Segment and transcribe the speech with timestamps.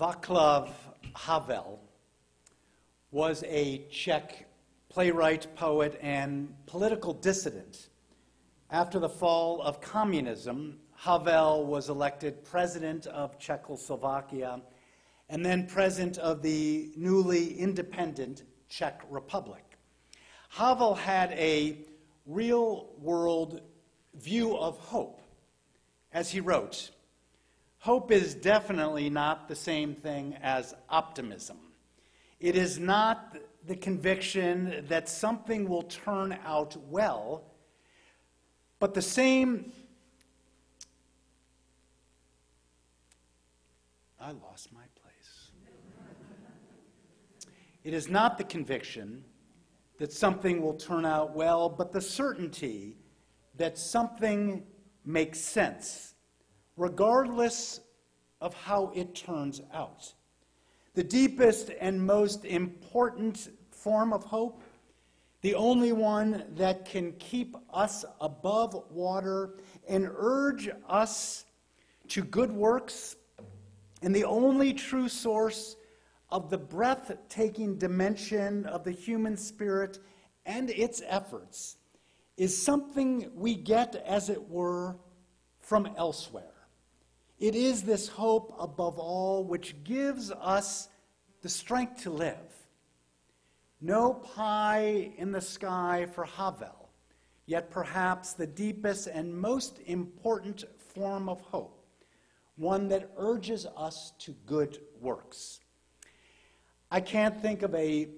[0.00, 0.70] Václav
[1.14, 1.78] Havel
[3.10, 4.46] was a Czech
[4.88, 7.90] playwright, poet, and political dissident.
[8.70, 14.62] After the fall of communism, Havel was elected president of Czechoslovakia
[15.28, 19.76] and then president of the newly independent Czech Republic.
[20.48, 21.76] Havel had a
[22.24, 23.60] real world
[24.14, 25.20] view of hope.
[26.10, 26.90] As he wrote,
[27.80, 31.56] hope is definitely not the same thing as optimism.
[32.38, 37.44] It is not the conviction that something will turn out well,
[38.78, 39.72] but the same.
[44.20, 45.50] I lost my place.
[47.82, 49.24] It is not the conviction
[49.98, 52.96] that something will turn out well, but the certainty
[53.56, 54.64] that something
[55.04, 56.14] makes sense,
[56.80, 57.80] regardless
[58.40, 60.14] of how it turns out.
[60.94, 64.62] The deepest and most important form of hope,
[65.42, 71.44] the only one that can keep us above water and urge us
[72.08, 73.16] to good works,
[74.00, 75.76] and the only true source
[76.30, 79.98] of the breathtaking dimension of the human spirit
[80.46, 81.76] and its efforts
[82.38, 84.96] is something we get, as it were,
[85.58, 86.59] from elsewhere.
[87.40, 90.88] It is this hope above all which gives us
[91.40, 92.36] the strength to live.
[93.80, 96.90] No pie in the sky for Havel,
[97.46, 101.82] yet perhaps the deepest and most important form of hope,
[102.56, 105.60] one that urges us to good works.
[106.90, 108.08] I can't think of a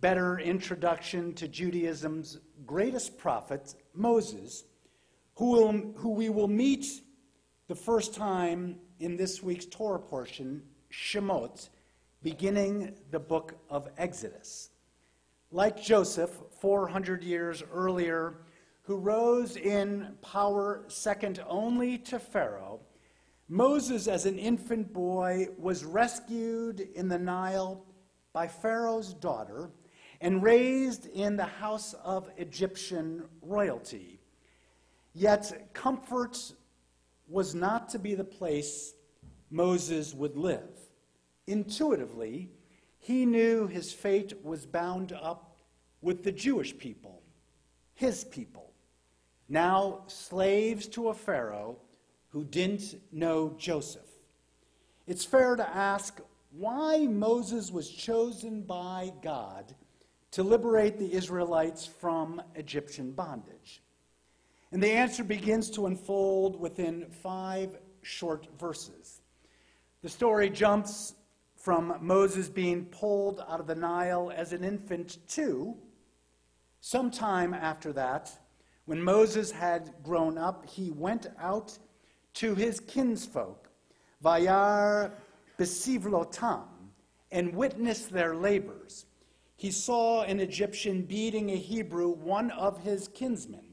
[0.00, 4.62] better introduction to Judaism's greatest prophet, Moses,
[5.34, 6.86] who, will, who we will meet
[7.68, 11.68] the first time in this week's Torah portion, Shemot,
[12.22, 14.70] beginning the book of Exodus.
[15.52, 16.30] Like Joseph,
[16.60, 18.38] 400 years earlier,
[18.82, 22.80] who rose in power second only to Pharaoh,
[23.50, 27.84] Moses, as an infant boy, was rescued in the Nile
[28.32, 29.70] by Pharaoh's daughter
[30.22, 34.20] and raised in the house of Egyptian royalty.
[35.12, 36.52] Yet comfort
[37.28, 38.94] was not to be the place
[39.50, 40.68] Moses would live.
[41.46, 42.50] Intuitively,
[42.98, 45.56] he knew his fate was bound up
[46.00, 47.22] with the Jewish people,
[47.94, 48.72] his people,
[49.48, 51.78] now slaves to a Pharaoh
[52.28, 54.02] who didn't know Joseph.
[55.06, 59.74] It's fair to ask why Moses was chosen by God
[60.32, 63.82] to liberate the Israelites from Egyptian bondage.
[64.70, 69.22] And the answer begins to unfold within five short verses.
[70.02, 71.14] The story jumps
[71.56, 75.76] from Moses being pulled out of the Nile as an infant to
[76.80, 78.30] sometime after that,
[78.84, 81.76] when Moses had grown up, he went out
[82.34, 83.68] to his kinsfolk,
[84.24, 85.12] Vayar
[85.58, 86.64] Besivlotam,
[87.30, 89.04] and witnessed their labors.
[89.56, 93.67] He saw an Egyptian beating a Hebrew, one of his kinsmen.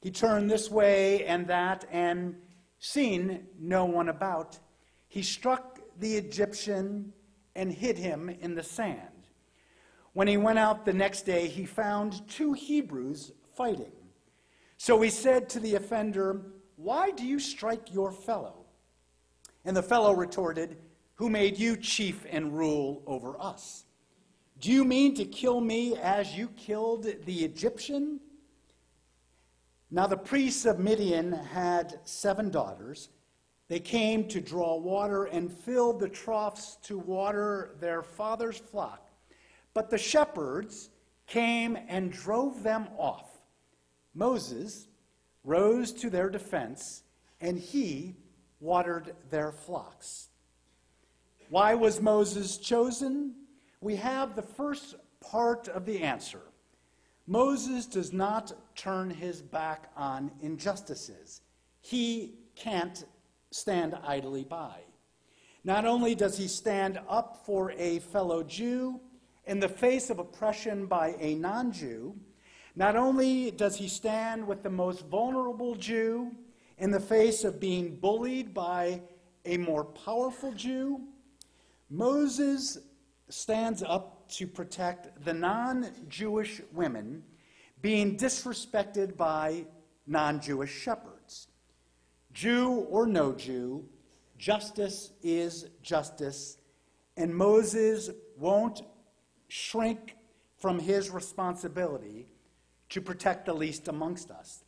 [0.00, 2.36] He turned this way and that, and
[2.78, 4.58] seeing no one about,
[5.08, 7.12] he struck the Egyptian
[7.54, 9.26] and hid him in the sand.
[10.12, 13.92] When he went out the next day, he found two Hebrews fighting.
[14.76, 16.40] So he said to the offender,
[16.76, 18.64] Why do you strike your fellow?
[19.64, 20.78] And the fellow retorted,
[21.16, 23.84] who made you chief and rule over us?
[24.58, 28.20] Do you mean to kill me as you killed the Egyptian?
[29.92, 33.08] Now, the priests of Midian had seven daughters.
[33.66, 39.10] They came to draw water and filled the troughs to water their father's flock.
[39.74, 40.90] But the shepherds
[41.26, 43.40] came and drove them off.
[44.14, 44.86] Moses
[45.42, 47.02] rose to their defense,
[47.40, 48.14] and he
[48.60, 50.28] watered their flocks.
[51.48, 53.34] Why was Moses chosen?
[53.80, 56.42] We have the first part of the answer.
[57.26, 61.42] Moses does not turn his back on injustices.
[61.80, 63.04] He can't
[63.50, 64.80] stand idly by.
[65.62, 69.00] Not only does he stand up for a fellow Jew
[69.44, 72.16] in the face of oppression by a non Jew,
[72.76, 76.32] not only does he stand with the most vulnerable Jew
[76.78, 79.02] in the face of being bullied by
[79.44, 81.00] a more powerful Jew,
[81.90, 82.78] Moses
[83.28, 87.22] stands up to protect the non Jewish women
[87.82, 89.66] being disrespected by
[90.06, 91.48] non Jewish shepherds.
[92.32, 93.84] Jew or no Jew,
[94.38, 96.56] justice is justice,
[97.16, 98.82] and Moses won't
[99.48, 100.16] shrink
[100.58, 102.28] from his responsibility
[102.90, 104.64] to protect the least amongst us.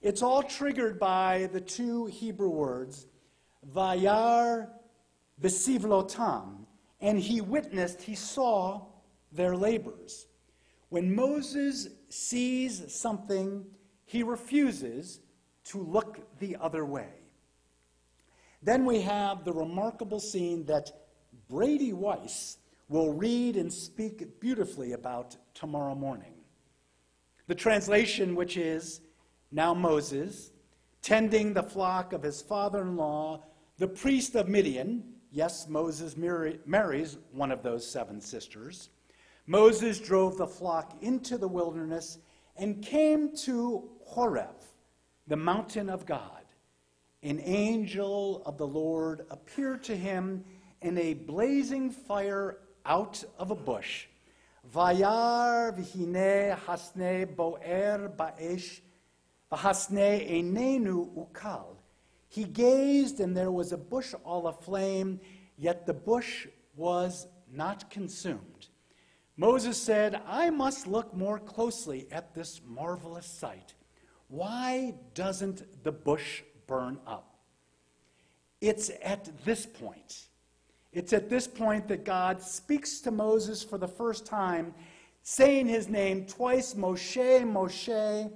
[0.00, 3.06] It's all triggered by the two Hebrew words,
[3.72, 4.70] Vayar
[5.40, 6.66] besivlotam,
[7.00, 8.86] and he witnessed, he saw
[9.32, 10.26] their labors.
[10.88, 13.64] When Moses sees something,
[14.04, 15.20] he refuses
[15.64, 17.08] to look the other way.
[18.62, 20.90] Then we have the remarkable scene that
[21.48, 22.58] Brady Weiss
[22.88, 26.34] will read and speak beautifully about tomorrow morning.
[27.46, 29.00] The translation, which is
[29.50, 30.52] Now Moses,
[31.00, 33.44] tending the flock of his father in law,
[33.78, 38.90] the priest of Midian, yes, Moses marries one of those seven sisters.
[39.46, 42.18] Moses drove the flock into the wilderness
[42.56, 44.62] and came to Horeb,
[45.26, 46.44] the mountain of God.
[47.22, 50.44] An angel of the Lord appeared to him
[50.80, 54.06] in a blazing fire out of a bush.
[54.72, 58.80] Vayar v'hine hasne boer ba'esh
[59.50, 61.76] v'hasne enenu ukal.
[62.28, 65.20] He gazed, and there was a bush all aflame,
[65.58, 66.46] yet the bush
[66.76, 68.51] was not consumed.
[69.36, 73.74] Moses said, I must look more closely at this marvelous sight.
[74.28, 77.38] Why doesn't the bush burn up?
[78.60, 80.26] It's at this point
[80.92, 84.74] it's at this point that God speaks to Moses for the first time,
[85.22, 88.30] saying his name twice Moshe, Moshe,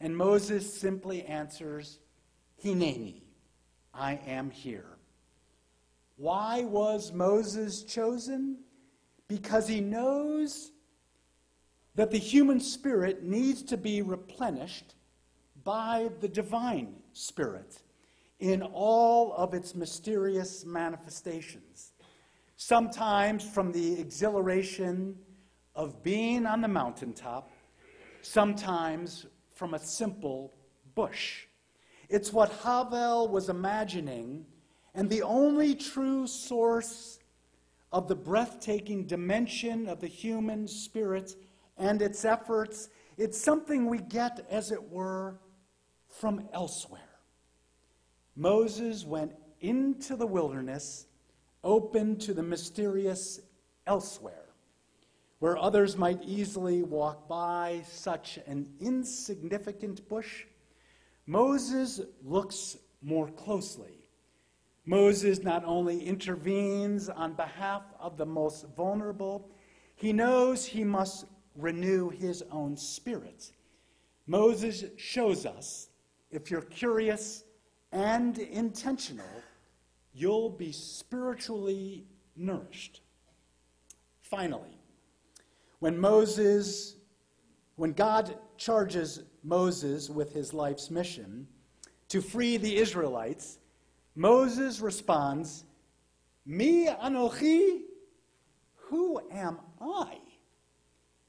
[0.00, 1.98] and Moses simply answers,
[2.64, 3.22] Hineni,
[3.92, 4.96] I am here.
[6.16, 8.60] Why was Moses chosen?
[9.30, 10.72] Because he knows
[11.94, 14.96] that the human spirit needs to be replenished
[15.62, 17.80] by the divine spirit
[18.40, 21.92] in all of its mysterious manifestations.
[22.56, 25.16] Sometimes from the exhilaration
[25.76, 27.52] of being on the mountaintop,
[28.22, 30.52] sometimes from a simple
[30.96, 31.46] bush.
[32.08, 34.44] It's what Havel was imagining,
[34.92, 37.19] and the only true source
[37.92, 41.34] of the breathtaking dimension of the human spirit
[41.76, 42.88] and its efforts.
[43.16, 45.38] It's something we get, as it were,
[46.08, 47.00] from elsewhere.
[48.36, 51.06] Moses went into the wilderness,
[51.64, 53.40] open to the mysterious
[53.86, 54.48] elsewhere,
[55.40, 60.44] where others might easily walk by such an insignificant bush.
[61.26, 63.99] Moses looks more closely.
[64.86, 69.50] Moses not only intervenes on behalf of the most vulnerable,
[69.94, 73.52] he knows he must renew his own spirit.
[74.26, 75.88] Moses shows us,
[76.30, 77.44] if you're curious,
[77.92, 79.42] and intentional,
[80.12, 82.06] you'll be spiritually
[82.36, 83.02] nourished.
[84.22, 84.78] Finally,
[85.80, 86.96] when Moses,
[87.76, 91.48] when God charges Moses with his life's mission
[92.08, 93.58] to free the Israelites,
[94.20, 95.64] Moses responds,
[96.44, 97.84] Mi anochi,
[98.74, 100.18] who am I?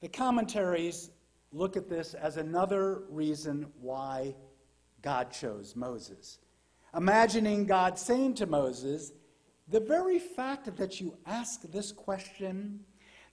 [0.00, 1.10] The commentaries
[1.52, 4.34] look at this as another reason why
[5.00, 6.40] God chose Moses.
[6.92, 9.12] Imagining God saying to Moses,
[9.68, 12.80] The very fact that you ask this question,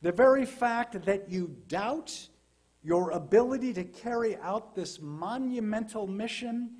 [0.03, 2.27] the very fact that you doubt
[2.83, 6.78] your ability to carry out this monumental mission,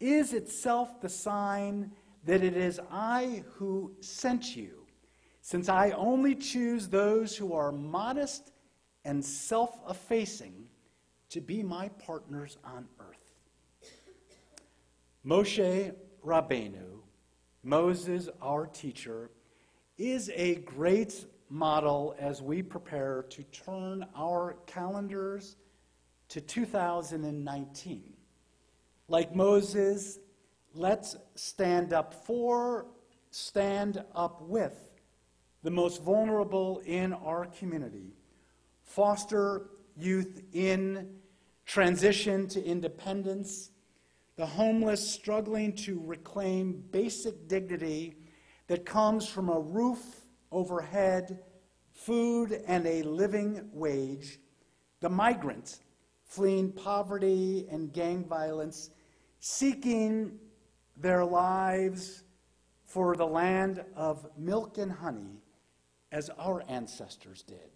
[0.00, 1.92] is itself the sign
[2.24, 4.86] that it is I who sent you,
[5.40, 8.52] since I only choose those who are modest
[9.04, 10.66] and self effacing
[11.30, 13.16] to be my partners on earth.
[15.24, 17.00] Moshe Rabbeinu,
[17.62, 19.30] Moses, our teacher,
[19.96, 25.56] is a great model as we prepare to turn our calendars
[26.28, 28.15] to 2019.
[29.08, 30.18] Like Moses,
[30.74, 32.86] let's stand up for,
[33.30, 34.90] stand up with
[35.62, 38.14] the most vulnerable in our community,
[38.82, 41.18] foster youth in
[41.64, 43.70] transition to independence.
[44.34, 48.16] The homeless struggling to reclaim basic dignity
[48.66, 51.44] that comes from a roof overhead,
[51.92, 54.40] food, and a living wage,
[55.00, 55.78] the migrant
[56.26, 58.90] fleeing poverty and gang violence,
[59.40, 60.38] seeking
[60.96, 62.24] their lives
[62.84, 65.42] for the land of milk and honey,
[66.12, 67.70] as our ancestors did.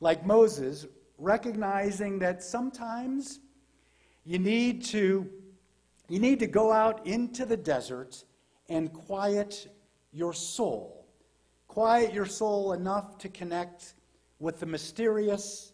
[0.00, 0.86] Like Moses,
[1.18, 3.40] recognizing that sometimes
[4.24, 5.28] you need to
[6.08, 8.24] you need to go out into the desert
[8.70, 9.68] and quiet
[10.10, 10.98] your soul
[11.68, 13.94] Quiet your soul enough to connect
[14.40, 15.72] with the mysterious,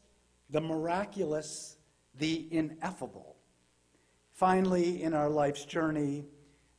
[0.50, 1.74] the miraculous,
[2.18, 3.37] the ineffable.
[4.33, 6.25] Finally, in our life's journey,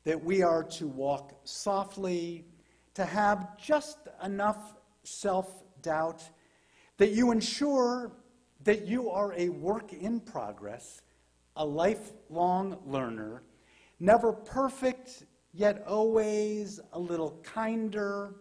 [0.03, 2.45] that we are to walk softly,
[2.93, 6.23] to have just enough self doubt
[6.97, 8.11] that you ensure
[8.63, 11.01] that you are a work in progress,
[11.55, 13.43] a lifelong learner,
[13.99, 18.35] never perfect, yet always a little kinder,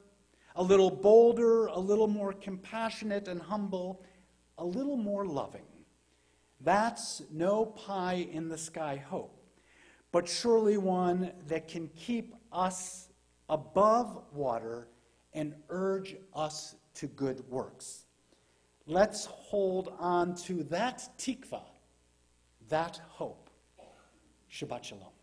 [0.56, 4.02] a little bolder, a little more compassionate and humble,
[4.58, 5.64] a little more loving.
[6.64, 9.38] That's no pie in the sky hope,
[10.12, 13.08] but surely one that can keep us
[13.50, 14.88] above water
[15.34, 18.06] and urge us to good works.
[18.86, 21.62] Let's hold on to that tikva,
[22.68, 23.50] that hope.
[24.50, 25.13] Shabbat Shalom.